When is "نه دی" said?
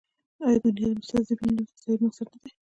2.33-2.51